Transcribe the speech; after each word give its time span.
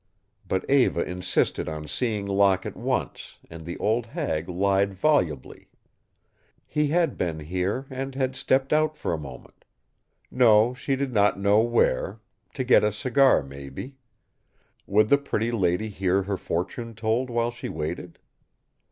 But 0.47 0.67
Eva 0.67 1.03
insisted 1.03 1.69
on 1.69 1.87
seeing 1.87 2.25
Locke 2.25 2.65
at 2.65 2.75
once 2.75 3.37
and 3.51 3.65
the 3.65 3.77
old 3.77 4.07
hag 4.07 4.49
lied 4.49 4.95
volubly. 4.95 5.69
He 6.65 6.87
had 6.87 7.19
been 7.19 7.39
here, 7.41 7.85
and 7.91 8.15
had 8.15 8.35
stepped 8.35 8.73
out 8.73 8.97
for 8.97 9.13
a 9.13 9.19
moment. 9.19 9.63
No, 10.31 10.73
she 10.73 10.95
did 10.95 11.13
not 11.13 11.39
know 11.39 11.59
where 11.59 12.19
to 12.55 12.63
get 12.63 12.83
a 12.83 12.91
cigar, 12.91 13.43
maybe. 13.43 13.93
Would 14.87 15.07
the 15.09 15.19
pretty 15.19 15.51
lady 15.51 15.89
hear 15.89 16.23
her 16.23 16.35
fortune 16.35 16.95
told 16.95 17.29
while 17.29 17.51
she 17.51 17.69
waited? 17.69 18.17